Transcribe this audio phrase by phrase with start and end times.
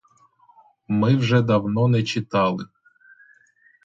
[0.87, 2.65] Ми вже давно не читали.